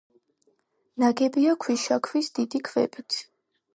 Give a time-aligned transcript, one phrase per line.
[1.03, 3.21] ნაგებია ქვიშაქვის დიდი ქვებით.